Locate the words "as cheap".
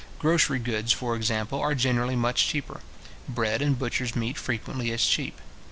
4.91-5.39